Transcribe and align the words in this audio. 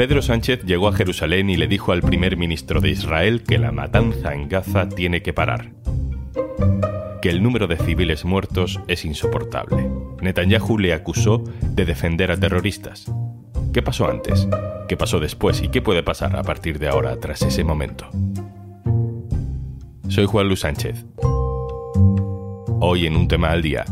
Pedro 0.00 0.22
Sánchez 0.22 0.64
llegó 0.64 0.88
a 0.88 0.94
Jerusalén 0.94 1.50
y 1.50 1.58
le 1.58 1.68
dijo 1.68 1.92
al 1.92 2.00
primer 2.00 2.38
ministro 2.38 2.80
de 2.80 2.88
Israel 2.88 3.42
que 3.42 3.58
la 3.58 3.70
matanza 3.70 4.32
en 4.32 4.48
Gaza 4.48 4.88
tiene 4.88 5.20
que 5.20 5.34
parar, 5.34 5.72
que 7.20 7.28
el 7.28 7.42
número 7.42 7.66
de 7.66 7.76
civiles 7.76 8.24
muertos 8.24 8.80
es 8.88 9.04
insoportable. 9.04 9.90
Netanyahu 10.22 10.78
le 10.78 10.94
acusó 10.94 11.44
de 11.60 11.84
defender 11.84 12.30
a 12.30 12.40
terroristas. 12.40 13.12
¿Qué 13.74 13.82
pasó 13.82 14.08
antes? 14.08 14.48
¿Qué 14.88 14.96
pasó 14.96 15.20
después? 15.20 15.60
¿Y 15.60 15.68
qué 15.68 15.82
puede 15.82 16.02
pasar 16.02 16.34
a 16.34 16.44
partir 16.44 16.78
de 16.78 16.88
ahora 16.88 17.20
tras 17.20 17.42
ese 17.42 17.62
momento? 17.62 18.08
Soy 20.08 20.24
Juan 20.24 20.46
Luis 20.46 20.60
Sánchez. 20.60 21.04
Hoy 22.80 23.06
en 23.06 23.16
un 23.16 23.28
tema 23.28 23.50
al 23.50 23.60
día. 23.60 23.84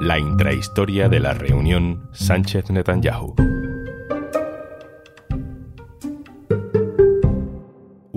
La 0.00 0.18
intrahistoria 0.18 1.08
de 1.08 1.20
la 1.20 1.34
reunión 1.34 2.08
Sánchez-Netanyahu. 2.14 3.59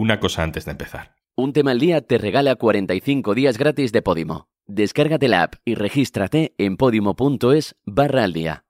Una 0.04 0.20
cosa 0.20 0.44
antes 0.44 0.66
de 0.66 0.72
empezar. 0.72 1.16
Un 1.38 1.54
tema 1.54 1.72
al 1.72 1.80
día 1.80 2.02
te 2.02 2.18
regala 2.18 2.58
45 2.58 3.34
días 3.36 3.58
gratis 3.58 3.94
de 3.94 4.02
Podimo. 4.02 4.50
Descárgate 4.68 5.30
la 5.30 5.44
app 5.44 5.54
y 5.64 5.76
regístrate 5.76 6.54
en 6.58 6.76
podimo.es 6.76 7.78
barra 7.86 8.26
al 8.26 8.34
día. 8.34 8.66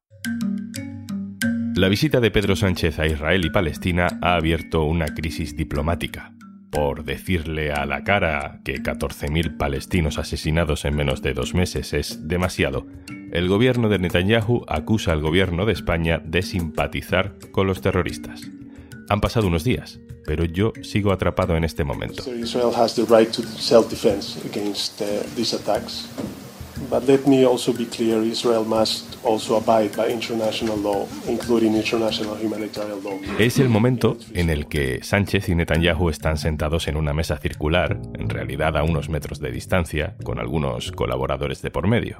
La 1.74 1.88
visita 1.88 2.20
de 2.20 2.30
Pedro 2.30 2.56
Sánchez 2.56 3.00
a 3.00 3.08
Israel 3.08 3.44
y 3.46 3.50
Palestina 3.50 4.20
ha 4.22 4.36
abierto 4.36 4.84
una 4.84 5.08
crisis 5.08 5.58
diplomática. 5.58 6.36
Por 6.70 7.04
decirle 7.04 7.72
a 7.72 7.88
la 7.88 8.04
cara 8.04 8.62
que 8.64 8.76
14.000 8.76 9.58
palestinos 9.58 10.20
asesinados 10.20 10.86
en 10.86 10.96
menos 10.96 11.24
de 11.24 11.34
dos 11.34 11.56
meses 11.56 11.94
es 11.94 12.28
demasiado, 12.28 12.86
el 13.32 13.48
gobierno 13.48 13.90
de 13.90 13.98
Netanyahu 13.98 14.66
acusa 14.68 15.14
al 15.14 15.22
gobierno 15.22 15.66
de 15.66 15.74
España 15.74 16.22
de 16.24 16.44
simpatizar 16.44 17.40
con 17.52 17.66
los 17.66 17.82
terroristas. 17.82 18.52
Han 19.10 19.20
pasado 19.20 19.48
unos 19.48 19.64
días, 19.64 20.00
pero 20.26 20.46
yo 20.46 20.74
sigo 20.82 21.12
atrapado 21.12 21.56
en 21.56 21.64
este 21.64 21.84
momento. 21.84 22.24
Israel 22.34 22.72
has 22.76 22.96
the 22.96 23.06
right 23.06 23.32
to 23.32 23.42
self-defense 23.44 24.40
against 24.46 25.02
uh, 25.02 25.06
these 25.36 25.56
attacks. 25.56 26.08
But 26.90 27.08
let 27.08 27.26
me 27.26 27.46
also 27.46 27.72
be 27.74 27.86
clear, 27.86 28.22
Israel 28.24 28.66
must 28.66 29.18
also 29.24 29.56
abide 29.58 29.96
by 29.96 30.12
international 30.12 30.78
law, 30.78 31.08
including 31.28 31.76
international 31.76 32.36
humanitarian 32.36 33.04
law. 33.04 33.20
Es 33.40 33.58
el 33.60 33.70
momento 33.70 34.18
en 34.34 34.50
el 34.50 34.68
que 34.68 35.04
Sánchez 35.04 35.50
y 35.50 35.56
Netanyahu 35.56 36.10
están 36.10 36.38
sentados 36.38 36.88
en 36.88 36.98
una 36.98 37.14
mesa 37.14 37.38
circular, 37.38 38.00
en 38.14 38.30
realidad 38.30 38.76
a 38.78 38.84
unos 38.84 39.10
metros 39.10 39.40
de 39.40 39.52
distancia, 39.52 40.16
con 40.24 40.40
algunos 40.40 40.92
colaboradores 40.92 41.62
de 41.62 41.72
por 41.72 41.88
medio. 41.88 42.18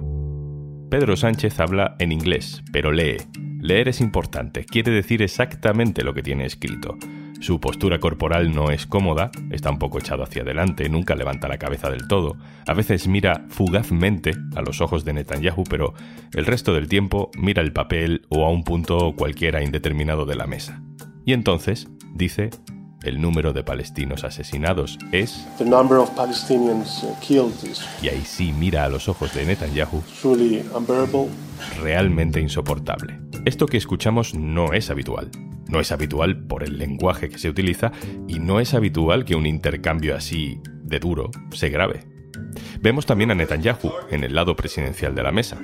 Pedro 0.90 1.16
Sánchez 1.18 1.60
habla 1.60 1.96
en 2.00 2.12
inglés, 2.12 2.64
pero 2.72 2.92
lee. 2.92 3.18
Leer 3.60 3.88
es 3.88 4.02
importante, 4.02 4.66
quiere 4.66 4.92
decir 4.92 5.22
exactamente 5.22 6.04
lo 6.04 6.14
que 6.14 6.22
tiene 6.22 6.46
escrito. 6.46 6.98
Su 7.44 7.60
postura 7.60 8.00
corporal 8.00 8.56
no 8.56 8.72
es 8.72 8.88
cómoda, 8.88 9.30
está 9.52 9.70
un 9.70 9.78
poco 9.78 10.00
echado 10.00 10.24
hacia 10.24 10.44
adelante, 10.44 10.88
nunca 10.88 11.14
levanta 11.14 11.50
la 11.50 11.58
cabeza 11.58 11.90
del 11.90 12.08
todo. 12.08 12.38
A 12.66 12.74
veces 12.74 13.10
mira 13.10 13.44
fugazmente 13.50 14.32
a 14.56 14.62
los 14.62 14.80
ojos 14.80 15.04
de 15.04 15.12
Netanyahu, 15.12 15.66
pero 15.66 15.94
el 16.34 16.46
resto 16.46 16.74
del 16.74 16.88
tiempo 16.88 17.32
mira 17.38 17.62
el 17.62 17.74
papel 17.74 18.26
o 18.30 18.46
a 18.46 18.50
un 18.50 18.64
punto 18.64 19.14
cualquiera 19.18 19.62
indeterminado 19.62 20.26
de 20.26 20.36
la 20.36 20.48
mesa. 20.48 20.82
Y 21.26 21.34
entonces 21.34 21.90
dice 22.14 22.50
el 23.04 23.20
número 23.20 23.52
de 23.52 23.66
palestinos 23.66 24.24
asesinados 24.24 24.98
es... 25.12 25.46
Uh, 25.60 25.66
y 28.02 28.08
ahí 28.08 28.22
sí 28.24 28.54
mira 28.58 28.86
a 28.86 28.90
los 28.90 29.10
ojos 29.10 29.34
de 29.34 29.46
Netanyahu. 29.46 30.02
Realmente 31.82 32.40
insoportable. 32.40 33.23
Esto 33.46 33.66
que 33.66 33.76
escuchamos 33.76 34.34
no 34.34 34.72
es 34.72 34.90
habitual. 34.90 35.30
No 35.68 35.82
es 35.82 35.92
habitual 35.92 36.46
por 36.46 36.64
el 36.64 36.78
lenguaje 36.78 37.28
que 37.28 37.38
se 37.38 37.50
utiliza 37.50 37.92
y 38.26 38.40
no 38.40 38.62
es 38.62 38.74
habitual 38.74 39.26
que 39.26 39.36
un 39.36 39.46
intercambio 39.46 40.16
así 40.16 40.62
de 40.84 41.00
duro 41.00 41.30
se 41.52 41.68
grabe. 41.68 42.06
Vemos 42.80 43.06
también 43.06 43.32
a 43.32 43.36
Netanyahu 43.36 43.92
en 44.10 44.24
el 44.24 44.34
lado 44.34 44.56
presidencial 44.56 45.14
de 45.14 45.24
la 45.24 45.34
mesa. 45.34 45.60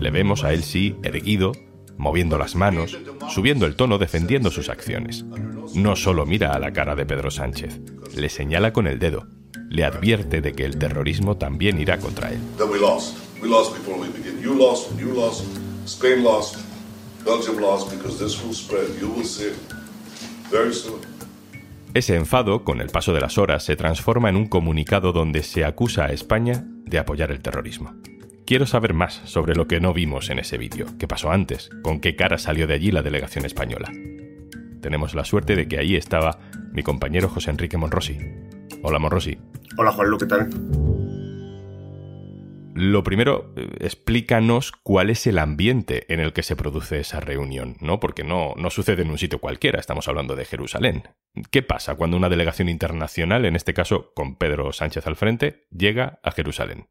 Le 0.00 0.10
vemos 0.10 0.42
a 0.42 0.52
él 0.52 0.64
sí 0.64 0.96
erguido, 1.04 1.52
moviendo 1.96 2.36
las 2.36 2.56
manos, 2.56 2.98
subiendo 3.28 3.64
el 3.66 3.76
tono, 3.76 3.98
defendiendo 3.98 4.50
sus 4.50 4.68
acciones. 4.68 5.24
No 5.74 5.94
solo 5.94 6.26
mira 6.26 6.52
a 6.52 6.58
la 6.58 6.72
cara 6.72 6.96
de 6.96 7.06
Pedro 7.06 7.30
Sánchez, 7.30 7.80
le 8.16 8.28
señala 8.28 8.72
con 8.72 8.88
el 8.88 8.98
dedo, 8.98 9.28
le 9.68 9.84
advierte 9.84 10.40
de 10.40 10.52
que 10.52 10.64
el 10.64 10.78
terrorismo 10.78 11.36
también 11.36 11.80
irá 11.80 11.98
contra 11.98 12.32
él. 12.32 12.40
Ese 21.92 22.16
enfado, 22.16 22.64
con 22.64 22.80
el 22.80 22.88
paso 22.88 23.12
de 23.12 23.20
las 23.20 23.36
horas, 23.36 23.64
se 23.64 23.76
transforma 23.76 24.28
en 24.28 24.36
un 24.36 24.46
comunicado 24.46 25.12
donde 25.12 25.42
se 25.42 25.64
acusa 25.64 26.04
a 26.04 26.12
España 26.12 26.64
de 26.84 26.98
apoyar 26.98 27.30
el 27.30 27.40
terrorismo. 27.40 27.94
Quiero 28.46 28.66
saber 28.66 28.94
más 28.94 29.20
sobre 29.24 29.54
lo 29.54 29.68
que 29.68 29.80
no 29.80 29.92
vimos 29.92 30.30
en 30.30 30.38
ese 30.38 30.58
vídeo, 30.58 30.86
qué 30.98 31.06
pasó 31.06 31.30
antes, 31.30 31.70
con 31.82 32.00
qué 32.00 32.16
cara 32.16 32.38
salió 32.38 32.66
de 32.66 32.74
allí 32.74 32.90
la 32.90 33.02
delegación 33.02 33.44
española. 33.44 33.92
Tenemos 34.80 35.14
la 35.14 35.24
suerte 35.24 35.56
de 35.56 35.68
que 35.68 35.78
allí 35.78 35.96
estaba 35.96 36.38
mi 36.72 36.82
compañero 36.82 37.28
José 37.28 37.50
Enrique 37.50 37.76
Monrosi. 37.76 38.18
Hola 38.82 38.98
Monrosi. 38.98 39.38
Hola 39.76 39.92
Juanlu, 39.92 40.18
¿qué 40.18 40.26
tal? 40.26 40.48
Lo 42.80 43.04
primero, 43.04 43.52
eh, 43.56 43.68
explícanos 43.80 44.72
cuál 44.72 45.10
es 45.10 45.26
el 45.26 45.38
ambiente 45.38 46.06
en 46.08 46.18
el 46.18 46.32
que 46.32 46.42
se 46.42 46.56
produce 46.56 46.98
esa 46.98 47.20
reunión, 47.20 47.76
¿no? 47.80 48.00
Porque 48.00 48.24
no, 48.24 48.54
no 48.56 48.70
sucede 48.70 49.02
en 49.02 49.10
un 49.10 49.18
sitio 49.18 49.38
cualquiera, 49.38 49.78
estamos 49.78 50.08
hablando 50.08 50.34
de 50.34 50.46
Jerusalén. 50.46 51.02
¿Qué 51.50 51.62
pasa 51.62 51.96
cuando 51.96 52.16
una 52.16 52.30
delegación 52.30 52.70
internacional, 52.70 53.44
en 53.44 53.54
este 53.54 53.74
caso 53.74 54.12
con 54.14 54.36
Pedro 54.36 54.72
Sánchez 54.72 55.06
al 55.06 55.16
frente, 55.16 55.66
llega 55.70 56.20
a 56.22 56.30
Jerusalén? 56.30 56.86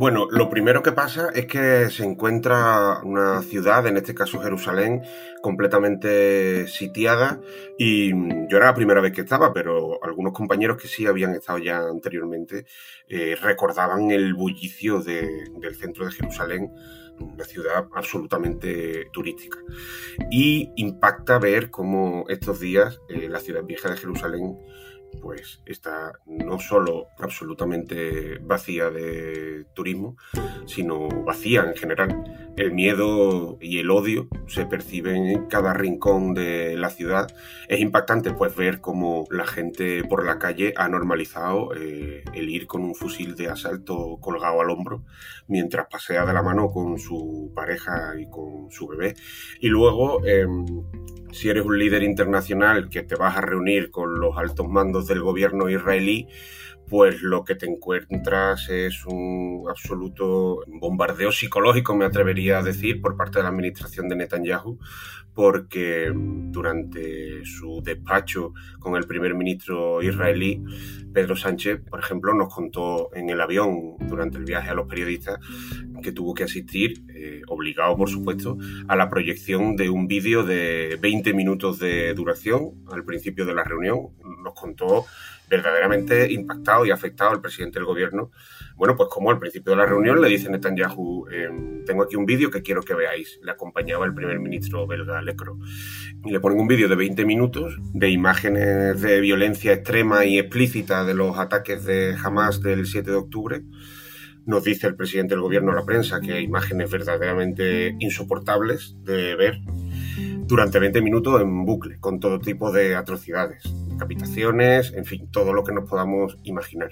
Bueno, 0.00 0.28
lo 0.30 0.48
primero 0.48 0.80
que 0.80 0.92
pasa 0.92 1.30
es 1.34 1.46
que 1.46 1.90
se 1.90 2.04
encuentra 2.04 3.00
una 3.02 3.42
ciudad, 3.42 3.84
en 3.88 3.96
este 3.96 4.14
caso 4.14 4.38
Jerusalén, 4.38 5.02
completamente 5.42 6.68
sitiada 6.68 7.40
y 7.76 8.12
yo 8.48 8.58
era 8.58 8.66
la 8.66 8.74
primera 8.74 9.00
vez 9.00 9.10
que 9.10 9.22
estaba, 9.22 9.52
pero 9.52 9.98
algunos 10.04 10.32
compañeros 10.34 10.80
que 10.80 10.86
sí 10.86 11.04
habían 11.08 11.34
estado 11.34 11.58
ya 11.58 11.78
anteriormente 11.78 12.64
eh, 13.08 13.34
recordaban 13.42 14.12
el 14.12 14.34
bullicio 14.34 15.02
del 15.02 15.74
centro 15.74 16.06
de 16.06 16.12
Jerusalén, 16.12 16.70
una 17.18 17.42
ciudad 17.42 17.88
absolutamente 17.92 19.06
turística. 19.12 19.58
Y 20.30 20.70
impacta 20.76 21.40
ver 21.40 21.72
cómo 21.72 22.24
estos 22.28 22.60
días 22.60 23.00
eh, 23.08 23.28
la 23.28 23.40
ciudad 23.40 23.64
vieja 23.64 23.90
de 23.90 23.96
Jerusalén 23.96 24.58
pues 25.20 25.60
está 25.66 26.12
no 26.26 26.58
solo 26.58 27.08
absolutamente 27.18 28.38
vacía 28.38 28.90
de 28.90 29.66
turismo, 29.74 30.16
sino 30.66 31.08
vacía 31.24 31.62
en 31.62 31.74
general. 31.74 32.52
El 32.56 32.72
miedo 32.72 33.58
y 33.60 33.78
el 33.78 33.90
odio 33.90 34.28
se 34.46 34.66
perciben 34.66 35.26
en 35.26 35.46
cada 35.46 35.74
rincón 35.74 36.34
de 36.34 36.76
la 36.76 36.90
ciudad. 36.90 37.28
Es 37.68 37.80
impactante 37.80 38.32
pues 38.32 38.54
ver 38.56 38.80
cómo 38.80 39.26
la 39.30 39.46
gente 39.46 40.04
por 40.04 40.24
la 40.24 40.38
calle 40.38 40.74
ha 40.76 40.88
normalizado 40.88 41.74
eh, 41.74 42.24
el 42.34 42.48
ir 42.48 42.66
con 42.66 42.82
un 42.82 42.94
fusil 42.94 43.34
de 43.34 43.48
asalto 43.48 44.18
colgado 44.20 44.60
al 44.60 44.70
hombro 44.70 45.04
mientras 45.46 45.86
pasea 45.90 46.24
de 46.24 46.32
la 46.32 46.42
mano 46.42 46.68
con 46.68 46.98
su 46.98 47.52
pareja 47.54 48.14
y 48.18 48.28
con 48.28 48.70
su 48.70 48.86
bebé. 48.88 49.14
Y 49.60 49.68
luego 49.68 50.24
em, 50.24 50.66
si 51.38 51.48
eres 51.48 51.64
un 51.64 51.78
líder 51.78 52.02
internacional 52.02 52.88
que 52.88 53.04
te 53.04 53.14
vas 53.14 53.36
a 53.36 53.40
reunir 53.40 53.92
con 53.92 54.18
los 54.18 54.36
altos 54.36 54.68
mandos 54.68 55.06
del 55.06 55.22
gobierno 55.22 55.70
israelí, 55.70 56.26
pues 56.88 57.22
lo 57.22 57.44
que 57.44 57.54
te 57.54 57.66
encuentras 57.66 58.68
es 58.68 59.04
un 59.06 59.66
absoluto 59.68 60.60
bombardeo 60.66 61.32
psicológico, 61.32 61.94
me 61.94 62.04
atrevería 62.04 62.58
a 62.58 62.62
decir, 62.62 63.00
por 63.00 63.16
parte 63.16 63.38
de 63.38 63.42
la 63.42 63.50
administración 63.50 64.08
de 64.08 64.16
Netanyahu, 64.16 64.78
porque 65.34 66.10
durante 66.14 67.44
su 67.44 67.80
despacho 67.82 68.52
con 68.80 68.96
el 68.96 69.04
primer 69.04 69.34
ministro 69.34 70.02
israelí, 70.02 70.64
Pedro 71.12 71.36
Sánchez, 71.36 71.80
por 71.88 72.00
ejemplo, 72.00 72.34
nos 72.34 72.52
contó 72.52 73.10
en 73.14 73.30
el 73.30 73.40
avión 73.40 73.96
durante 74.00 74.38
el 74.38 74.44
viaje 74.44 74.70
a 74.70 74.74
los 74.74 74.88
periodistas 74.88 75.38
que 76.02 76.12
tuvo 76.12 76.34
que 76.34 76.44
asistir, 76.44 77.04
eh, 77.14 77.42
obligado 77.48 77.96
por 77.96 78.08
supuesto, 78.08 78.58
a 78.88 78.96
la 78.96 79.08
proyección 79.08 79.76
de 79.76 79.90
un 79.90 80.08
vídeo 80.08 80.42
de 80.42 80.98
20 81.00 81.32
minutos 81.34 81.78
de 81.78 82.12
duración 82.14 82.84
al 82.90 83.04
principio 83.04 83.46
de 83.46 83.54
la 83.54 83.64
reunión. 83.64 84.08
Nos 84.42 84.54
contó 84.54 85.06
verdaderamente 85.48 86.32
impactado 86.32 86.84
y 86.84 86.90
afectado 86.90 87.30
al 87.30 87.40
presidente 87.40 87.78
del 87.78 87.86
gobierno. 87.86 88.30
Bueno, 88.76 88.94
pues 88.96 89.08
como 89.10 89.30
al 89.30 89.38
principio 89.38 89.72
de 89.72 89.78
la 89.78 89.86
reunión 89.86 90.20
le 90.20 90.28
dice 90.28 90.48
Netanyahu, 90.48 91.26
em, 91.30 91.84
tengo 91.84 92.02
aquí 92.02 92.16
un 92.16 92.26
vídeo 92.26 92.50
que 92.50 92.62
quiero 92.62 92.82
que 92.82 92.94
veáis. 92.94 93.40
Le 93.42 93.50
acompañaba 93.50 94.06
el 94.06 94.14
primer 94.14 94.38
ministro 94.38 94.86
belga 94.86 95.20
Lecro. 95.22 95.58
Y 96.24 96.30
le 96.30 96.40
ponen 96.40 96.60
un 96.60 96.68
vídeo 96.68 96.88
de 96.88 96.94
20 96.94 97.24
minutos 97.24 97.76
de 97.92 98.10
imágenes 98.10 99.00
de 99.00 99.20
violencia 99.20 99.72
extrema 99.72 100.24
y 100.24 100.38
explícita 100.38 101.04
de 101.04 101.14
los 101.14 101.38
ataques 101.38 101.84
de 101.84 102.16
Hamas 102.22 102.62
del 102.62 102.86
7 102.86 103.10
de 103.10 103.16
octubre. 103.16 103.62
Nos 104.46 104.64
dice 104.64 104.86
el 104.86 104.96
presidente 104.96 105.34
del 105.34 105.42
gobierno 105.42 105.72
a 105.72 105.74
la 105.74 105.84
prensa 105.84 106.20
que 106.20 106.32
hay 106.32 106.44
imágenes 106.44 106.90
verdaderamente 106.90 107.96
insoportables 107.98 108.96
de 109.02 109.34
ver 109.36 109.60
durante 110.46 110.78
20 110.78 111.02
minutos 111.02 111.42
en 111.42 111.66
bucle, 111.66 111.98
con 112.00 112.18
todo 112.18 112.38
tipo 112.38 112.72
de 112.72 112.96
atrocidades, 112.96 113.62
decapitaciones, 113.98 114.92
en 114.94 115.04
fin, 115.04 115.28
todo 115.30 115.52
lo 115.52 115.64
que 115.64 115.72
nos 115.72 115.88
podamos 115.88 116.38
imaginar. 116.44 116.90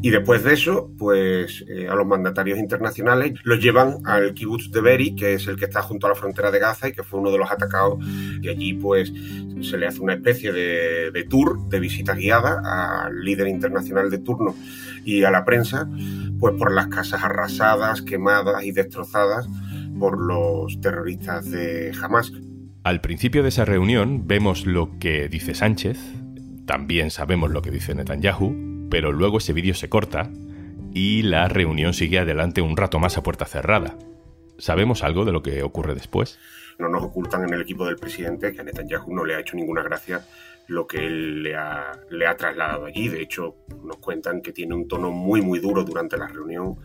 Y 0.00 0.10
después 0.10 0.44
de 0.44 0.54
eso, 0.54 0.92
pues 0.96 1.64
eh, 1.68 1.88
a 1.88 1.94
los 1.96 2.06
mandatarios 2.06 2.58
internacionales 2.60 3.32
los 3.42 3.58
llevan 3.60 3.98
al 4.04 4.32
kibbutz 4.32 4.70
de 4.70 4.80
Beri, 4.80 5.16
que 5.16 5.34
es 5.34 5.48
el 5.48 5.56
que 5.56 5.64
está 5.64 5.82
junto 5.82 6.06
a 6.06 6.10
la 6.10 6.14
frontera 6.14 6.52
de 6.52 6.60
Gaza 6.60 6.88
y 6.88 6.92
que 6.92 7.02
fue 7.02 7.18
uno 7.18 7.32
de 7.32 7.38
los 7.38 7.50
atacados. 7.50 7.98
Y 8.40 8.48
allí, 8.48 8.74
pues, 8.74 9.12
se 9.62 9.76
le 9.76 9.88
hace 9.88 10.00
una 10.00 10.14
especie 10.14 10.52
de, 10.52 11.10
de 11.10 11.24
tour, 11.24 11.68
de 11.68 11.80
visita 11.80 12.14
guiada 12.14 12.60
al 13.06 13.24
líder 13.24 13.48
internacional 13.48 14.08
de 14.08 14.18
turno 14.18 14.54
y 15.04 15.24
a 15.24 15.30
la 15.32 15.44
prensa, 15.44 15.88
pues 16.38 16.54
por 16.56 16.72
las 16.72 16.86
casas 16.86 17.24
arrasadas, 17.24 18.02
quemadas 18.02 18.62
y 18.62 18.70
destrozadas 18.70 19.48
por 19.98 20.20
los 20.20 20.80
terroristas 20.80 21.50
de 21.50 21.92
Hamas. 22.00 22.32
Al 22.88 23.02
principio 23.02 23.42
de 23.42 23.50
esa 23.50 23.66
reunión 23.66 24.26
vemos 24.26 24.64
lo 24.64 24.98
que 24.98 25.28
dice 25.28 25.54
Sánchez, 25.54 25.98
también 26.64 27.10
sabemos 27.10 27.50
lo 27.50 27.60
que 27.60 27.70
dice 27.70 27.94
Netanyahu, 27.94 28.88
pero 28.90 29.12
luego 29.12 29.36
ese 29.36 29.52
vídeo 29.52 29.74
se 29.74 29.90
corta 29.90 30.30
y 30.94 31.20
la 31.20 31.48
reunión 31.48 31.92
sigue 31.92 32.18
adelante 32.18 32.62
un 32.62 32.78
rato 32.78 32.98
más 32.98 33.18
a 33.18 33.22
puerta 33.22 33.44
cerrada. 33.44 33.98
¿Sabemos 34.56 35.04
algo 35.04 35.26
de 35.26 35.32
lo 35.32 35.42
que 35.42 35.62
ocurre 35.62 35.94
después? 35.94 36.38
No 36.78 36.88
nos 36.88 37.02
ocultan 37.02 37.44
en 37.44 37.52
el 37.52 37.60
equipo 37.60 37.84
del 37.84 37.96
presidente 37.96 38.54
que 38.54 38.60
a 38.62 38.64
Netanyahu 38.64 39.14
no 39.14 39.26
le 39.26 39.34
ha 39.34 39.40
hecho 39.40 39.54
ninguna 39.54 39.82
gracia 39.82 40.24
lo 40.66 40.86
que 40.86 41.06
él 41.06 41.42
le 41.42 41.56
ha, 41.56 41.92
le 42.08 42.26
ha 42.26 42.38
trasladado 42.38 42.86
allí. 42.86 43.08
De 43.08 43.20
hecho, 43.20 43.56
nos 43.84 43.98
cuentan 43.98 44.40
que 44.40 44.54
tiene 44.54 44.74
un 44.74 44.88
tono 44.88 45.10
muy, 45.10 45.42
muy 45.42 45.58
duro 45.58 45.84
durante 45.84 46.16
la 46.16 46.28
reunión, 46.28 46.76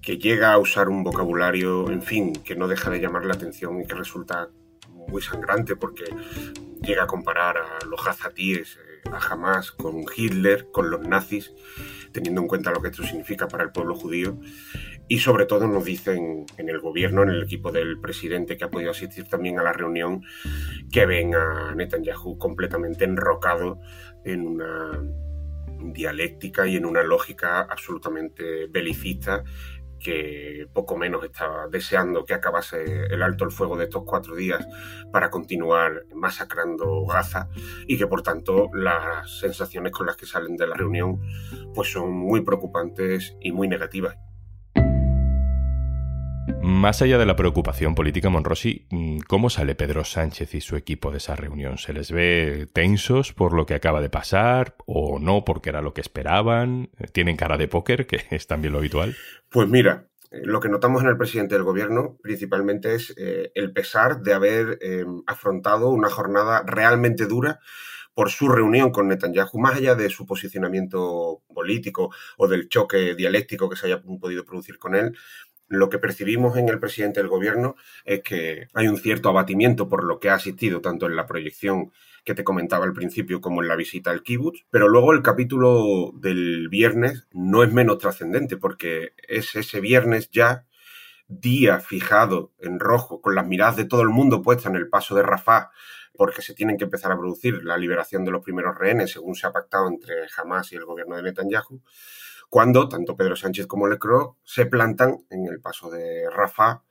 que 0.00 0.18
llega 0.18 0.52
a 0.52 0.58
usar 0.58 0.88
un 0.88 1.02
vocabulario, 1.02 1.90
en 1.90 2.02
fin, 2.02 2.32
que 2.32 2.54
no 2.54 2.68
deja 2.68 2.90
de 2.90 3.00
llamar 3.00 3.26
la 3.26 3.34
atención 3.34 3.80
y 3.80 3.86
que 3.88 3.96
resulta 3.96 4.50
muy 5.08 5.22
sangrante 5.22 5.76
porque 5.76 6.04
llega 6.82 7.04
a 7.04 7.06
comparar 7.06 7.58
a 7.58 7.84
los 7.86 8.06
hazatíes 8.06 8.78
a 9.10 9.18
Hamas 9.18 9.72
con 9.72 10.04
Hitler, 10.14 10.68
con 10.70 10.90
los 10.90 11.00
nazis, 11.06 11.52
teniendo 12.12 12.40
en 12.40 12.48
cuenta 12.48 12.70
lo 12.70 12.80
que 12.80 12.88
esto 12.88 13.02
significa 13.02 13.48
para 13.48 13.64
el 13.64 13.72
pueblo 13.72 13.94
judío. 13.94 14.38
Y 15.08 15.18
sobre 15.18 15.46
todo 15.46 15.66
nos 15.66 15.84
dicen 15.84 16.46
en 16.56 16.68
el 16.68 16.78
gobierno, 16.78 17.22
en 17.22 17.30
el 17.30 17.42
equipo 17.42 17.72
del 17.72 18.00
presidente 18.00 18.56
que 18.56 18.64
ha 18.64 18.70
podido 18.70 18.92
asistir 18.92 19.28
también 19.28 19.58
a 19.58 19.62
la 19.62 19.72
reunión, 19.72 20.22
que 20.92 21.06
ven 21.06 21.34
a 21.34 21.74
Netanyahu 21.74 22.38
completamente 22.38 23.04
enrocado 23.04 23.80
en 24.24 24.46
una 24.46 25.02
dialéctica 25.92 26.66
y 26.66 26.76
en 26.76 26.84
una 26.84 27.02
lógica 27.02 27.62
absolutamente 27.62 28.66
belicista 28.66 29.42
que 30.00 30.66
poco 30.72 30.96
menos 30.96 31.22
estaba 31.24 31.68
deseando 31.68 32.24
que 32.24 32.34
acabase 32.34 33.04
el 33.04 33.22
alto 33.22 33.44
el 33.44 33.50
fuego 33.50 33.76
de 33.76 33.84
estos 33.84 34.02
cuatro 34.04 34.34
días 34.34 34.66
para 35.12 35.30
continuar 35.30 36.04
masacrando 36.14 37.04
Gaza 37.06 37.48
y 37.86 37.96
que 37.96 38.06
por 38.06 38.22
tanto 38.22 38.70
las 38.74 39.38
sensaciones 39.38 39.92
con 39.92 40.06
las 40.06 40.16
que 40.16 40.26
salen 40.26 40.56
de 40.56 40.66
la 40.66 40.74
reunión 40.74 41.20
pues 41.74 41.92
son 41.92 42.10
muy 42.12 42.40
preocupantes 42.40 43.36
y 43.40 43.52
muy 43.52 43.68
negativas. 43.68 44.16
Más 46.62 47.02
allá 47.02 47.18
de 47.18 47.26
la 47.26 47.36
preocupación 47.36 47.94
política, 47.94 48.30
Monrosi, 48.30 48.86
¿cómo 49.28 49.50
sale 49.50 49.74
Pedro 49.74 50.04
Sánchez 50.04 50.54
y 50.54 50.60
su 50.60 50.76
equipo 50.76 51.10
de 51.10 51.18
esa 51.18 51.36
reunión? 51.36 51.78
¿Se 51.78 51.92
les 51.92 52.10
ve 52.10 52.68
tensos 52.72 53.32
por 53.32 53.52
lo 53.52 53.66
que 53.66 53.74
acaba 53.74 54.00
de 54.00 54.10
pasar 54.10 54.76
o 54.86 55.18
no 55.18 55.44
porque 55.44 55.70
era 55.70 55.82
lo 55.82 55.94
que 55.94 56.00
esperaban? 56.00 56.90
¿Tienen 57.12 57.36
cara 57.36 57.56
de 57.56 57.68
póker, 57.68 58.06
que 58.06 58.24
es 58.30 58.46
también 58.46 58.72
lo 58.72 58.78
habitual? 58.78 59.16
Pues 59.50 59.68
mira, 59.68 60.08
eh, 60.30 60.40
lo 60.44 60.60
que 60.60 60.68
notamos 60.68 61.02
en 61.02 61.08
el 61.08 61.16
presidente 61.16 61.54
del 61.54 61.64
gobierno 61.64 62.18
principalmente 62.22 62.94
es 62.94 63.14
eh, 63.16 63.52
el 63.54 63.72
pesar 63.72 64.20
de 64.20 64.34
haber 64.34 64.78
eh, 64.80 65.04
afrontado 65.26 65.90
una 65.90 66.08
jornada 66.08 66.62
realmente 66.66 67.26
dura 67.26 67.60
por 68.14 68.30
su 68.30 68.48
reunión 68.48 68.90
con 68.90 69.08
Netanyahu, 69.08 69.58
más 69.58 69.76
allá 69.76 69.94
de 69.94 70.10
su 70.10 70.26
posicionamiento 70.26 71.42
político 71.54 72.10
o 72.36 72.48
del 72.48 72.68
choque 72.68 73.14
dialéctico 73.14 73.68
que 73.68 73.76
se 73.76 73.86
haya 73.86 74.02
podido 74.02 74.44
producir 74.44 74.78
con 74.78 74.94
él, 74.94 75.16
lo 75.70 75.88
que 75.88 76.00
percibimos 76.00 76.58
en 76.58 76.68
el 76.68 76.80
presidente 76.80 77.20
del 77.20 77.28
gobierno 77.28 77.76
es 78.04 78.22
que 78.22 78.66
hay 78.74 78.88
un 78.88 78.98
cierto 78.98 79.28
abatimiento 79.28 79.88
por 79.88 80.02
lo 80.02 80.18
que 80.18 80.28
ha 80.28 80.34
asistido 80.34 80.80
tanto 80.80 81.06
en 81.06 81.14
la 81.14 81.26
proyección 81.26 81.92
que 82.24 82.34
te 82.34 82.42
comentaba 82.42 82.84
al 82.84 82.92
principio 82.92 83.40
como 83.40 83.62
en 83.62 83.68
la 83.68 83.76
visita 83.76 84.10
al 84.10 84.24
kibutz, 84.24 84.66
pero 84.70 84.88
luego 84.88 85.12
el 85.12 85.22
capítulo 85.22 86.10
del 86.14 86.68
viernes 86.68 87.28
no 87.32 87.62
es 87.62 87.72
menos 87.72 87.98
trascendente 87.98 88.56
porque 88.56 89.14
es 89.28 89.54
ese 89.54 89.80
viernes 89.80 90.28
ya 90.32 90.66
día 91.28 91.78
fijado 91.78 92.52
en 92.58 92.80
rojo 92.80 93.20
con 93.20 93.36
las 93.36 93.46
miradas 93.46 93.76
de 93.76 93.84
todo 93.84 94.02
el 94.02 94.08
mundo 94.08 94.42
puestas 94.42 94.66
en 94.66 94.76
el 94.76 94.88
paso 94.88 95.14
de 95.14 95.22
Rafah 95.22 95.70
porque 96.16 96.42
se 96.42 96.52
tienen 96.52 96.78
que 96.78 96.84
empezar 96.84 97.12
a 97.12 97.16
producir 97.16 97.62
la 97.62 97.78
liberación 97.78 98.24
de 98.24 98.32
los 98.32 98.42
primeros 98.42 98.76
rehenes 98.76 99.12
según 99.12 99.36
se 99.36 99.46
ha 99.46 99.52
pactado 99.52 99.86
entre 99.86 100.26
Hamas 100.36 100.72
y 100.72 100.74
el 100.74 100.84
gobierno 100.84 101.14
de 101.14 101.22
Netanyahu 101.22 101.80
cuando 102.50 102.88
tanto 102.88 103.16
Pedro 103.16 103.36
Sánchez 103.36 103.66
como 103.66 103.88
Lecro 103.88 104.36
se 104.44 104.66
plantan 104.66 105.24
en 105.30 105.46
el 105.46 105.60
paso 105.60 105.88
de 105.88 106.28
Rafa 106.28 106.82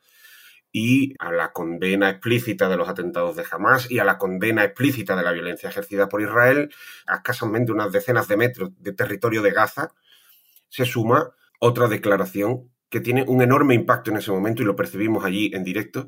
y 0.72 1.16
a 1.20 1.32
la 1.32 1.52
condena 1.52 2.10
explícita 2.10 2.70
de 2.70 2.78
los 2.78 2.88
atentados 2.88 3.36
de 3.36 3.44
Hamas 3.52 3.92
y 3.92 4.00
a 4.00 4.06
la 4.06 4.18
condena 4.18 4.64
explícita 4.64 5.16
de 5.16 5.24
la 5.24 5.34
violencia 5.34 5.70
ejercida 5.70 6.08
por 6.08 6.22
Israel, 6.22 6.74
a 7.08 7.16
escasamente 7.18 7.72
unas 7.72 7.92
decenas 7.92 8.28
de 8.28 8.38
metros 8.38 8.72
de 8.78 8.94
territorio 8.94 9.42
de 9.42 9.52
Gaza, 9.52 9.90
se 10.70 10.86
suma 10.86 11.32
otra 11.60 11.88
declaración 11.88 12.72
que 12.90 13.02
tiene 13.02 13.26
un 13.28 13.42
enorme 13.42 13.74
impacto 13.74 14.12
en 14.12 14.18
ese 14.18 14.32
momento 14.32 14.62
y 14.62 14.66
lo 14.66 14.76
percibimos 14.76 15.26
allí 15.26 15.52
en 15.54 15.64
directo 15.64 16.08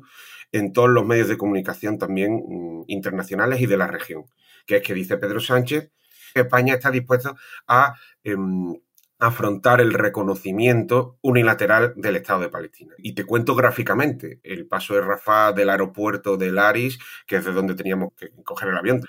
en 0.50 0.72
todos 0.72 0.88
los 0.88 1.04
medios 1.04 1.28
de 1.28 1.36
comunicación 1.36 1.98
también 1.98 2.42
mm, 2.46 2.84
internacionales 2.86 3.60
y 3.60 3.66
de 3.66 3.76
la 3.76 3.86
región, 3.86 4.24
que 4.66 4.76
es 4.76 4.82
que 4.82 4.94
dice 4.94 5.18
Pedro 5.18 5.40
Sánchez 5.40 5.90
que 6.32 6.40
España 6.40 6.74
está 6.74 6.90
dispuesta 6.90 7.34
a 7.66 7.94
em, 8.24 8.74
afrontar 9.22 9.80
el 9.80 9.94
reconocimiento 9.94 11.16
unilateral 11.22 11.94
del 11.96 12.16
Estado 12.16 12.40
de 12.40 12.48
Palestina. 12.48 12.94
Y 12.98 13.14
te 13.14 13.24
cuento 13.24 13.54
gráficamente 13.54 14.40
el 14.42 14.66
paso 14.66 14.94
de 14.94 15.00
Rafah 15.00 15.52
del 15.52 15.70
aeropuerto 15.70 16.36
de 16.36 16.50
Laris, 16.50 16.98
que 17.24 17.36
es 17.36 17.44
de 17.44 17.52
donde 17.52 17.76
teníamos 17.76 18.14
que 18.16 18.30
coger 18.42 18.70
el 18.70 18.76
avión, 18.76 19.00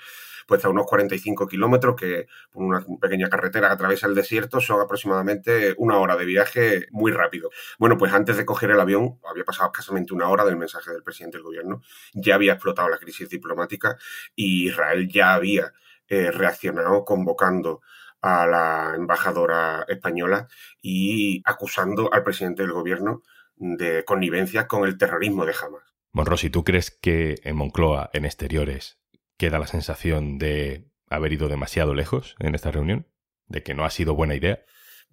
pues 0.46 0.64
a 0.64 0.68
unos 0.68 0.86
45 0.86 1.48
kilómetros, 1.48 1.96
que 1.96 2.28
por 2.52 2.62
una 2.62 2.86
pequeña 3.00 3.28
carretera 3.28 3.66
que 3.66 3.74
atraviesa 3.74 4.06
el 4.06 4.14
desierto 4.14 4.60
son 4.60 4.80
aproximadamente 4.80 5.74
una 5.78 5.98
hora 5.98 6.16
de 6.16 6.24
viaje 6.26 6.86
muy 6.92 7.10
rápido. 7.10 7.50
Bueno, 7.80 7.98
pues 7.98 8.12
antes 8.12 8.36
de 8.36 8.46
coger 8.46 8.70
el 8.70 8.78
avión, 8.78 9.18
había 9.28 9.44
pasado 9.44 9.72
escasamente 9.72 10.14
una 10.14 10.28
hora 10.28 10.44
del 10.44 10.56
mensaje 10.56 10.92
del 10.92 11.02
presidente 11.02 11.38
del 11.38 11.44
gobierno, 11.44 11.82
ya 12.12 12.36
había 12.36 12.52
explotado 12.52 12.88
la 12.88 12.98
crisis 12.98 13.28
diplomática 13.28 13.96
y 14.36 14.68
Israel 14.68 15.08
ya 15.08 15.34
había 15.34 15.72
eh, 16.06 16.30
reaccionado 16.30 17.04
convocando 17.04 17.80
a 18.24 18.46
la 18.46 18.94
embajadora 18.96 19.84
española 19.86 20.48
y 20.80 21.42
acusando 21.44 22.10
al 22.10 22.24
presidente 22.24 22.62
del 22.62 22.72
gobierno 22.72 23.22
de 23.56 24.02
connivencia 24.06 24.66
con 24.66 24.84
el 24.88 24.96
terrorismo 24.96 25.44
de 25.44 25.52
Hamas. 25.52 25.82
Monrosi, 26.10 26.48
¿tú 26.48 26.64
crees 26.64 26.90
que 26.90 27.34
en 27.44 27.56
Moncloa, 27.56 28.08
en 28.14 28.24
exteriores, 28.24 28.98
queda 29.36 29.58
la 29.58 29.66
sensación 29.66 30.38
de 30.38 30.88
haber 31.10 31.34
ido 31.34 31.48
demasiado 31.48 31.92
lejos 31.92 32.34
en 32.38 32.54
esta 32.54 32.70
reunión? 32.70 33.06
¿De 33.46 33.62
que 33.62 33.74
no 33.74 33.84
ha 33.84 33.90
sido 33.90 34.14
buena 34.14 34.34
idea? 34.34 34.64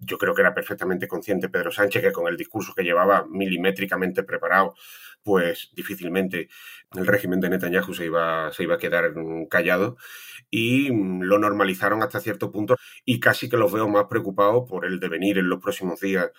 Yo 0.04 0.18
creo 0.18 0.34
que 0.34 0.42
era 0.42 0.54
perfectamente 0.54 1.08
consciente 1.08 1.48
Pedro 1.48 1.70
Sánchez 1.70 2.02
que 2.02 2.12
con 2.12 2.28
el 2.28 2.36
discurso 2.36 2.74
que 2.74 2.82
llevaba 2.82 3.24
milimétricamente 3.28 4.22
preparado 4.22 4.74
pues 5.22 5.70
difícilmente 5.74 6.48
el 6.94 7.06
régimen 7.06 7.40
de 7.40 7.50
Netanyahu 7.50 7.94
se 7.94 8.06
iba, 8.06 8.52
se 8.52 8.64
iba 8.64 8.74
a 8.74 8.78
quedar 8.78 9.12
callado. 9.48 9.96
Y 10.50 10.90
lo 10.90 11.38
normalizaron 11.38 12.02
hasta 12.02 12.20
cierto 12.20 12.50
punto 12.52 12.76
y 13.04 13.20
casi 13.20 13.48
que 13.48 13.56
los 13.56 13.72
veo 13.72 13.88
más 13.88 14.06
preocupados 14.08 14.68
por 14.68 14.84
el 14.84 15.00
devenir 15.00 15.38
en 15.38 15.48
los 15.48 15.60
próximos 15.60 16.00
días 16.00 16.30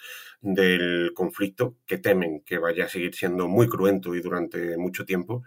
del 0.41 1.11
conflicto, 1.15 1.77
que 1.87 1.97
temen 1.97 2.41
que 2.45 2.57
vaya 2.59 2.85
a 2.85 2.89
seguir 2.89 3.15
siendo 3.15 3.47
muy 3.47 3.67
cruento 3.67 4.13
y 4.15 4.21
durante 4.21 4.77
mucho 4.77 5.05
tiempo, 5.05 5.43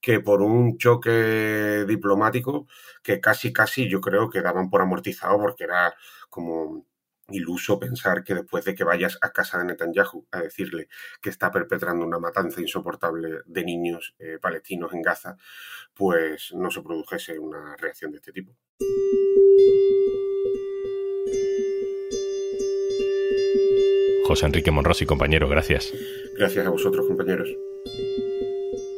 que 0.00 0.20
por 0.20 0.42
un 0.42 0.76
choque 0.78 1.84
diplomático 1.88 2.66
que 3.02 3.20
casi 3.20 3.52
casi 3.52 3.88
yo 3.88 4.00
creo 4.00 4.28
que 4.28 4.42
daban 4.42 4.68
por 4.70 4.82
amortizado 4.82 5.38
porque 5.38 5.64
era 5.64 5.94
como 6.28 6.86
iluso 7.30 7.78
pensar 7.78 8.22
que 8.22 8.34
después 8.34 8.64
de 8.64 8.74
que 8.74 8.84
vayas 8.84 9.18
a 9.20 9.30
casa 9.30 9.58
de 9.58 9.64
Netanyahu 9.64 10.26
a 10.30 10.40
decirle 10.40 10.88
que 11.20 11.30
está 11.30 11.50
perpetrando 11.50 12.04
una 12.04 12.18
matanza 12.18 12.60
insoportable 12.60 13.40
de 13.46 13.64
niños 13.64 14.14
eh, 14.18 14.38
palestinos 14.40 14.92
en 14.92 15.02
Gaza, 15.02 15.36
pues 15.94 16.52
no 16.54 16.70
se 16.70 16.82
produjese 16.82 17.38
una 17.38 17.76
reacción 17.76 18.12
de 18.12 18.18
este 18.18 18.32
tipo. 18.32 18.54
José 24.26 24.46
Enrique 24.46 24.70
Monrosi, 24.70 25.04
compañero, 25.04 25.48
gracias. 25.48 25.92
Gracias 26.36 26.66
a 26.66 26.70
vosotros, 26.70 27.06
compañeros. 27.06 27.48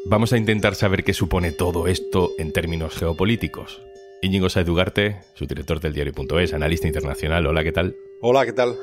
Vamos 0.09 0.33
a 0.33 0.39
intentar 0.39 0.77
saber 0.77 1.03
qué 1.03 1.13
supone 1.13 1.51
todo 1.51 1.89
esto 1.89 2.31
en 2.39 2.53
términos 2.53 2.95
geopolíticos. 2.95 3.83
Íñigo 4.23 4.49
Saedugarte, 4.49 5.17
su 5.35 5.47
director 5.47 5.81
del 5.81 5.95
diario.es, 5.95 6.55
analista 6.55 6.87
internacional. 6.87 7.47
Hola, 7.47 7.65
¿qué 7.65 7.73
tal? 7.73 7.97
Hola, 8.21 8.47
¿qué 8.47 8.53
tal? 8.53 8.77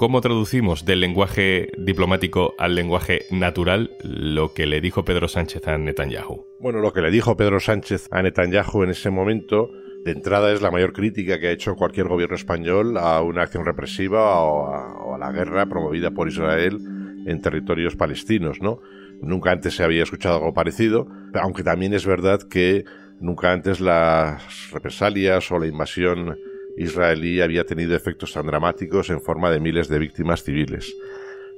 ¿cómo 0.00 0.22
traducimos 0.22 0.86
del 0.86 1.00
lenguaje 1.00 1.72
diplomático 1.76 2.54
al 2.56 2.74
lenguaje 2.74 3.26
natural 3.30 3.90
lo 4.02 4.54
que 4.54 4.66
le 4.66 4.80
dijo 4.80 5.04
Pedro 5.04 5.28
Sánchez 5.28 5.68
a 5.68 5.76
Netanyahu? 5.76 6.46
Bueno, 6.58 6.78
lo 6.78 6.94
que 6.94 7.02
le 7.02 7.10
dijo 7.10 7.36
Pedro 7.36 7.60
Sánchez 7.60 8.08
a 8.10 8.22
Netanyahu 8.22 8.82
en 8.82 8.88
ese 8.88 9.10
momento, 9.10 9.68
de 10.06 10.12
entrada 10.12 10.54
es 10.54 10.62
la 10.62 10.70
mayor 10.70 10.94
crítica 10.94 11.38
que 11.38 11.48
ha 11.48 11.50
hecho 11.50 11.74
cualquier 11.74 12.08
gobierno 12.08 12.34
español 12.34 12.96
a 12.96 13.20
una 13.20 13.42
acción 13.42 13.66
represiva 13.66 14.40
o 14.40 15.14
a, 15.14 15.18
la 15.18 15.30
guerra 15.32 15.66
promovida 15.66 16.12
por 16.12 16.28
Israel 16.28 16.78
en 17.26 17.42
territorios 17.42 17.94
palestinos, 17.94 18.62
¿no? 18.62 18.80
Nunca 19.20 19.50
antes 19.50 19.76
se 19.76 19.84
había 19.84 20.02
escuchado 20.02 20.36
algo 20.36 20.54
parecido, 20.54 21.08
aunque 21.34 21.62
también 21.62 21.92
es 21.92 22.06
verdad 22.06 22.40
que 22.48 22.86
nunca 23.20 23.52
antes 23.52 23.82
las 23.82 24.70
represalias 24.70 25.52
o 25.52 25.58
la 25.58 25.66
invasión 25.66 26.38
israelí 26.82 27.40
había 27.40 27.64
tenido 27.64 27.94
efectos 27.94 28.32
tan 28.32 28.46
dramáticos 28.46 29.10
en 29.10 29.20
forma 29.20 29.50
de 29.50 29.60
miles 29.60 29.88
de 29.88 29.98
víctimas 29.98 30.42
civiles. 30.42 30.96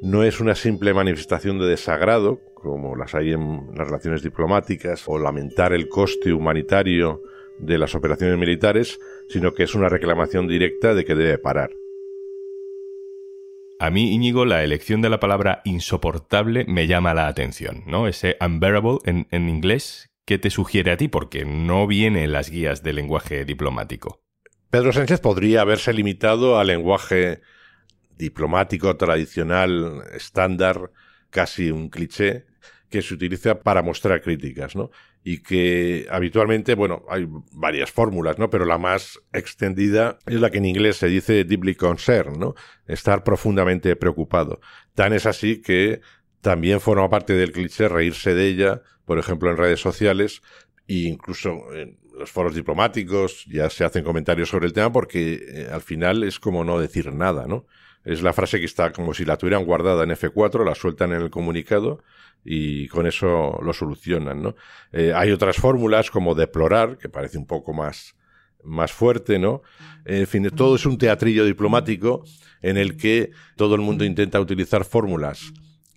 No 0.01 0.25
es 0.25 0.41
una 0.41 0.55
simple 0.55 0.93
manifestación 0.95 1.59
de 1.59 1.67
desagrado, 1.67 2.41
como 2.55 2.97
las 2.97 3.15
hay 3.15 3.33
en 3.33 3.69
las 3.77 3.87
relaciones 3.87 4.23
diplomáticas, 4.23 5.05
o 5.07 5.19
lamentar 5.19 5.73
el 5.73 5.89
coste 5.89 6.33
humanitario 6.33 7.23
de 7.59 7.79
las 7.79 7.95
operaciones 7.95 8.39
militares, 8.39 8.99
sino 9.29 9.55
que 9.55 9.63
es 9.63 9.75
una 9.75 9.89
reclamación 9.89 10.49
directa 10.49 10.95
de 10.95 11.05
que 11.05 11.15
debe 11.15 11.39
parar. 11.39 11.71
A 13.79 13.91
mí, 13.91 14.13
Íñigo, 14.13 14.45
la 14.45 14.63
elección 14.63 15.03
de 15.03 15.11
la 15.11 15.19
palabra 15.19 15.61
insoportable 15.65 16.65
me 16.69 16.87
llama 16.87 17.15
la 17.15 17.27
atención, 17.27 17.83
¿no? 17.87 18.07
Ese 18.07 18.37
unbearable 18.41 18.99
en, 19.05 19.49
inglés, 19.49 20.11
¿qué 20.25 20.39
te 20.39 20.51
sugiere 20.51 20.93
a 20.93 20.97
ti? 20.97 21.09
Porque 21.09 21.45
no 21.45 21.89
viene 21.89 22.23
en 22.23 22.33
las 22.33 22.49
guías 22.49 22.85
del 22.85 22.97
lenguaje 22.97 23.45
diplomático. 23.45 24.22
Pedro 24.73 24.91
Sánchez 24.91 25.21
podría 25.21 25.61
haberse 25.61 25.93
limitado 25.93 26.59
al 26.59 26.69
lenguaje 26.69 27.43
diplomático 28.17 28.97
tradicional, 28.97 30.03
estándar, 30.15 30.91
casi 31.29 31.71
un 31.71 31.91
cliché, 31.91 32.47
que 32.89 33.03
se 33.03 33.13
utiliza 33.13 33.61
para 33.61 33.83
mostrar 33.83 34.23
críticas, 34.23 34.75
¿no? 34.75 34.91
Y 35.23 35.43
que 35.43 36.07
habitualmente, 36.11 36.75
bueno, 36.75 37.05
hay 37.11 37.29
varias 37.53 37.91
fórmulas, 37.91 38.39
¿no? 38.39 38.49
Pero 38.49 38.65
la 38.65 38.79
más 38.79 39.21
extendida 39.35 40.19
es 40.25 40.41
la 40.41 40.49
que 40.49 40.57
en 40.57 40.65
inglés 40.65 40.97
se 40.97 41.09
dice 41.09 41.45
deeply 41.45 41.75
concerned, 41.75 42.39
¿no? 42.39 42.55
Estar 42.87 43.25
profundamente 43.25 43.95
preocupado. 43.95 44.63
Tan 44.95 45.13
es 45.13 45.27
así 45.27 45.61
que 45.61 46.01
también 46.41 46.81
forma 46.81 47.11
parte 47.11 47.35
del 47.35 47.53
cliché 47.53 47.89
reírse 47.89 48.33
de 48.33 48.47
ella, 48.49 48.81
por 49.05 49.19
ejemplo, 49.19 49.51
en 49.51 49.59
redes 49.59 49.81
sociales, 49.81 50.41
e 50.89 51.09
incluso 51.09 51.75
en 51.75 51.99
los 52.19 52.31
foros 52.31 52.55
diplomáticos 52.55 53.45
ya 53.47 53.71
se 53.71 53.85
hacen 53.85 54.05
comentarios 54.05 54.49
sobre 54.49 54.67
el 54.67 54.73
tema 54.73 54.93
porque 54.93 55.35
eh, 55.35 55.69
al 55.73 55.81
final 55.81 56.23
es 56.25 56.39
como 56.39 56.65
no 56.65 56.79
decir 56.79 57.13
nada, 57.13 57.47
¿no? 57.47 57.67
Es 58.05 58.23
la 58.23 58.33
frase 58.33 58.59
que 58.59 58.67
está 58.67 58.93
como 58.93 59.15
si 59.15 59.25
la 59.25 59.37
tuvieran 59.37 59.65
guardada 59.65 60.03
en 60.03 60.11
F4, 60.11 60.65
la 60.65 60.75
sueltan 60.75 61.13
en 61.13 61.23
el 61.23 61.31
comunicado 61.31 62.03
y 62.45 62.89
con 62.89 63.07
eso 63.07 63.61
lo 63.63 63.73
solucionan, 63.73 64.43
¿no? 64.43 64.57
Eh, 64.93 65.13
hay 65.15 65.31
otras 65.31 65.57
fórmulas 65.57 66.11
como 66.11 66.35
deplorar, 66.35 66.99
que 66.99 67.09
parece 67.09 67.39
un 67.39 67.47
poco 67.47 67.73
más, 67.73 68.17
más 68.65 68.93
fuerte, 68.93 69.39
¿no? 69.39 69.63
En 70.05 70.27
fin, 70.27 70.51
todo 70.51 70.75
es 70.75 70.85
un 70.85 70.99
teatrillo 70.99 71.45
diplomático 71.45 72.25
en 72.61 72.77
el 72.77 72.97
que 72.97 73.31
todo 73.57 73.77
el 73.77 73.81
mundo 73.81 74.05
intenta 74.05 74.41
utilizar 74.41 74.85
fórmulas 74.85 75.53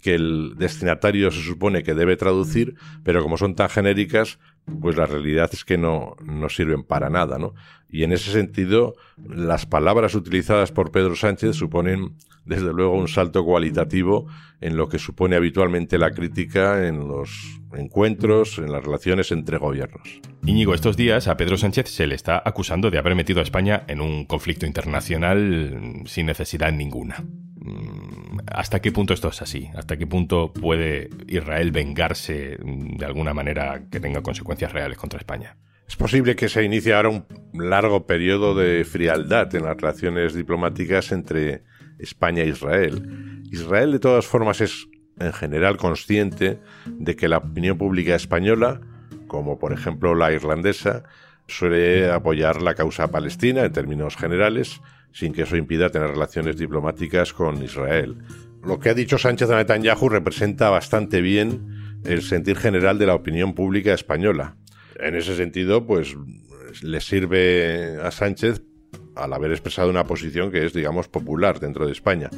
que 0.05 0.13
el 0.13 0.53
destinatario 0.55 1.31
se 1.31 1.41
supone 1.41 1.81
que 1.81 1.95
debe 1.95 2.15
traducir, 2.15 2.75
pero 3.03 3.23
como 3.23 3.37
son 3.37 3.55
tan 3.55 3.69
genéricas, 3.69 4.37
pues 4.81 4.95
la 4.95 5.05
realidad 5.05 5.49
es 5.53 5.63
que 5.63 5.77
no, 5.77 6.15
no 6.23 6.49
sirven 6.49 6.83
para 6.83 7.09
nada, 7.09 7.37
¿no? 7.37 7.53
Y 7.89 8.03
en 8.03 8.11
ese 8.11 8.31
sentido, 8.31 8.95
las 9.25 9.65
palabras 9.65 10.15
utilizadas 10.15 10.71
por 10.71 10.91
Pedro 10.91 11.15
Sánchez 11.15 11.55
suponen, 11.55 12.15
desde 12.43 12.73
luego, 12.73 12.97
un 12.97 13.07
salto 13.07 13.45
cualitativo 13.45 14.27
en 14.59 14.75
lo 14.75 14.89
que 14.89 14.99
supone 14.99 15.35
habitualmente 15.35 15.97
la 15.97 16.11
crítica 16.11 16.87
en 16.87 17.07
los 17.07 17.61
encuentros, 17.73 18.57
en 18.57 18.71
las 18.71 18.83
relaciones 18.83 19.31
entre 19.31 19.57
gobiernos. 19.57 20.21
Íñigo, 20.45 20.73
estos 20.73 20.97
días 20.97 21.27
a 21.27 21.37
Pedro 21.37 21.57
Sánchez 21.57 21.89
se 21.89 22.07
le 22.07 22.15
está 22.15 22.41
acusando 22.43 22.91
de 22.91 22.97
haber 22.97 23.15
metido 23.15 23.39
a 23.39 23.43
España 23.43 23.83
en 23.87 24.01
un 24.01 24.25
conflicto 24.25 24.65
internacional 24.65 26.03
sin 26.05 26.25
necesidad 26.25 26.71
ninguna. 26.71 27.23
Mm, 27.65 28.37
¿Hasta 28.47 28.79
qué 28.79 28.91
punto 28.91 29.13
esto 29.13 29.29
es 29.29 29.41
así? 29.41 29.69
¿Hasta 29.75 29.97
qué 29.97 30.05
punto 30.05 30.53
puede 30.53 31.09
Israel 31.27 31.71
vengarse 31.71 32.57
de 32.61 33.05
alguna 33.05 33.33
manera 33.33 33.83
que 33.91 33.99
tenga 33.99 34.21
consecuencias 34.21 34.71
reales 34.71 34.97
contra 34.97 35.19
España? 35.19 35.57
Es 35.87 35.95
posible 35.95 36.35
que 36.35 36.49
se 36.49 36.63
inicie 36.63 36.93
ahora 36.93 37.09
un 37.09 37.25
largo 37.53 38.05
periodo 38.07 38.55
de 38.55 38.85
frialdad 38.85 39.53
en 39.55 39.65
las 39.65 39.77
relaciones 39.77 40.33
diplomáticas 40.33 41.11
entre 41.11 41.63
España 41.99 42.43
e 42.43 42.49
Israel. 42.49 43.43
Israel, 43.51 43.91
de 43.91 43.99
todas 43.99 44.25
formas, 44.25 44.61
es 44.61 44.87
en 45.19 45.33
general 45.33 45.77
consciente 45.77 46.59
de 46.85 47.15
que 47.15 47.27
la 47.27 47.37
opinión 47.37 47.77
pública 47.77 48.15
española, 48.15 48.81
como 49.27 49.59
por 49.59 49.73
ejemplo 49.73 50.15
la 50.15 50.31
irlandesa, 50.31 51.03
suele 51.47 52.11
apoyar 52.11 52.61
la 52.61 52.75
causa 52.75 53.11
palestina 53.11 53.63
en 53.63 53.71
términos 53.71 54.17
generales, 54.17 54.81
sin 55.15 55.31
que 55.31 55.43
eso 55.43 55.55
impida 55.55 55.89
tener 55.89 56.09
relaciones 56.09 56.57
diplomáticas 56.57 57.31
con 57.31 57.63
Israel. 57.63 58.17
Lo 58.61 58.79
que 58.79 58.89
ha 58.89 58.93
dicho 58.93 59.17
Sánchez 59.17 59.49
a 59.49 59.55
Netanyahu 59.55 60.09
representa 60.09 60.69
bastante 60.69 61.21
bien 61.21 62.01
el 62.03 62.21
sentir 62.21 62.57
general 62.57 62.99
de 62.99 63.05
la 63.05 63.15
opinión 63.15 63.53
pública 63.53 63.93
española. 63.93 64.57
En 64.99 65.15
ese 65.15 65.37
sentido, 65.37 65.87
pues 65.87 66.17
le 66.81 66.99
sirve 66.99 67.97
a 68.03 68.11
Sánchez 68.11 68.61
al 69.15 69.31
haber 69.31 69.51
expresado 69.51 69.89
una 69.89 70.03
posición 70.03 70.51
que 70.51 70.65
es, 70.65 70.73
digamos, 70.73 71.07
popular 71.07 71.61
dentro 71.61 71.85
de 71.85 71.93
España. 71.93 72.29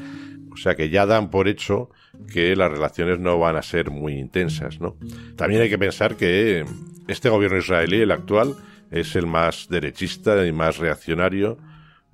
O 0.52 0.56
sea 0.56 0.76
que 0.76 0.92
ya 0.92 1.08
dan 1.08 1.32
por 1.32 1.48
hecho 1.48 1.90
que 2.32 2.56
las 2.56 2.72
relaciones 2.72 3.20
no 3.20 3.40
van 3.40 3.56
a 3.56 3.64
ser 3.64 3.90
muy 3.90 4.20
intensas, 4.20 4.80
¿no? 4.80 4.98
También 5.36 5.64
hay 5.64 5.70
que 5.70 5.80
pensar 5.80 6.16
que 6.16 6.64
este 7.08 7.30
gobierno 7.30 7.58
israelí, 7.58 8.02
el 8.02 8.12
actual, 8.12 8.56
es 8.92 9.16
el 9.16 9.26
más 9.26 9.68
derechista 9.68 10.46
y 10.46 10.52
más 10.52 10.78
reaccionario 10.78 11.58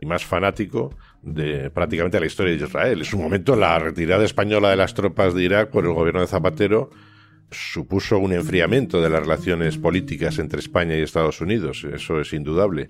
más 0.05 0.25
fanático 0.25 0.95
de 1.22 1.69
prácticamente 1.69 2.19
la 2.19 2.25
historia 2.25 2.55
de 2.55 2.65
Israel. 2.65 3.00
En 3.00 3.05
su 3.05 3.17
momento, 3.17 3.55
la 3.55 3.79
retirada 3.79 4.25
española 4.25 4.69
de 4.69 4.75
las 4.75 4.93
tropas 4.93 5.33
de 5.33 5.43
Irak 5.43 5.69
por 5.69 5.86
el 5.86 5.93
gobierno 5.93 6.22
de 6.22 6.27
Zapatero 6.27 6.89
supuso 7.51 8.17
un 8.17 8.33
enfriamiento 8.33 9.01
de 9.01 9.10
las 9.10 9.22
relaciones 9.22 9.77
políticas 9.77 10.39
entre 10.39 10.60
España 10.60 10.98
y 10.98 11.01
Estados 11.01 11.41
Unidos, 11.41 11.83
eso 11.83 12.19
es 12.19 12.33
indudable. 12.33 12.89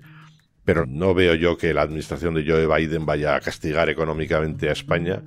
Pero 0.64 0.86
no 0.86 1.12
veo 1.12 1.34
yo 1.34 1.58
que 1.58 1.74
la 1.74 1.82
administración 1.82 2.34
de 2.34 2.44
Joe 2.46 2.66
Biden 2.66 3.04
vaya 3.04 3.36
a 3.36 3.40
castigar 3.40 3.90
económicamente 3.90 4.70
a 4.70 4.72
España, 4.72 5.22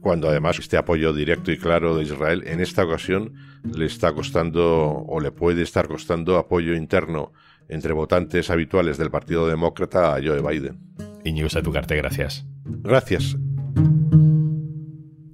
cuando 0.00 0.28
además 0.28 0.58
este 0.58 0.76
apoyo 0.76 1.12
directo 1.12 1.52
y 1.52 1.58
claro 1.58 1.96
de 1.96 2.04
Israel 2.04 2.42
en 2.46 2.60
esta 2.60 2.84
ocasión 2.84 3.34
le 3.62 3.86
está 3.86 4.12
costando 4.12 5.04
o 5.06 5.20
le 5.20 5.30
puede 5.30 5.62
estar 5.62 5.88
costando 5.88 6.38
apoyo 6.38 6.74
interno 6.74 7.32
entre 7.70 7.92
votantes 7.92 8.50
habituales 8.50 8.98
del 8.98 9.10
Partido 9.10 9.46
Demócrata 9.48 10.14
a 10.14 10.20
Joe 10.22 10.42
Biden. 10.42 10.78
Iñigo 11.24 11.48
Satugarte, 11.48 11.96
gracias. 11.96 12.44
Gracias. 12.64 13.36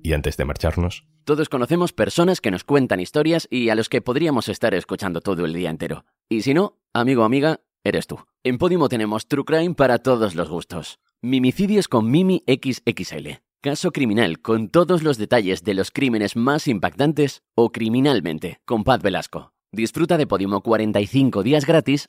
Y 0.03 0.13
antes 0.13 0.37
de 0.37 0.45
marcharnos... 0.45 1.05
Todos 1.25 1.49
conocemos 1.49 1.93
personas 1.93 2.41
que 2.41 2.53
nos 2.53 2.63
cuentan 2.63 3.01
historias 3.01 3.49
y 3.51 3.71
a 3.71 3.75
los 3.75 3.89
que 3.89 4.01
podríamos 4.01 4.49
estar 4.49 4.75
escuchando 4.75 5.21
todo 5.21 5.45
el 5.45 5.53
día 5.53 5.71
entero. 5.71 6.05
Y 6.29 6.43
si 6.43 6.55
no, 6.55 6.79
amigo 6.93 7.23
o 7.23 7.25
amiga, 7.25 7.61
eres 7.83 8.07
tú. 8.07 8.21
En 8.45 8.59
Podimo 8.59 8.89
tenemos 8.89 9.27
True 9.27 9.45
Crime 9.45 9.75
para 9.75 9.99
todos 9.99 10.37
los 10.37 10.49
gustos. 10.49 11.01
Mimicidios 11.23 11.89
con 11.89 12.09
Mimi 12.13 12.45
XXL. 12.47 13.41
Caso 13.61 13.91
criminal 13.91 14.41
con 14.41 14.69
todos 14.69 15.03
los 15.03 15.19
detalles 15.19 15.65
de 15.65 15.75
los 15.75 15.91
crímenes 15.91 16.37
más 16.37 16.69
impactantes 16.69 17.43
o 17.57 17.73
criminalmente 17.73 18.61
con 18.65 18.85
Paz 18.85 19.03
Velasco. 19.03 19.53
Disfruta 19.73 20.17
de 20.17 20.29
Podimo 20.29 20.63
45 20.63 21.43
días 21.43 21.67
gratis 21.67 22.09